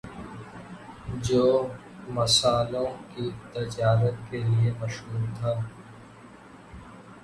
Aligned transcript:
جو 1.23 1.43
مسالوں 2.09 2.85
کی 3.13 3.29
تجارت 3.53 4.29
کے 4.31 4.37
لیے 4.39 4.71
مشہور 4.81 5.27
تھا 5.39 5.53